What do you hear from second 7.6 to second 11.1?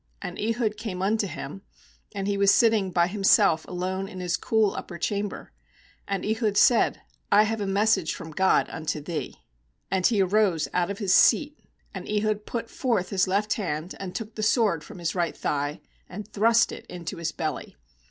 a message from Grod unto thee.' And he arose out of